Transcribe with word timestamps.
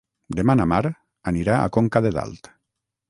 Demà 0.39 0.53
na 0.61 0.65
Mar 0.71 0.79
anirà 1.33 1.59
a 1.59 1.69
Conca 1.77 2.03
de 2.07 2.13
Dalt. 2.17 2.51